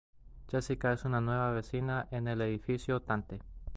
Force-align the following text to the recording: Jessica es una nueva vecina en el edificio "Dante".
Jessica 0.49 0.93
es 0.93 1.05
una 1.05 1.21
nueva 1.21 1.51
vecina 1.51 2.07
en 2.09 2.27
el 2.27 2.41
edificio 2.41 3.01
"Dante". 3.01 3.39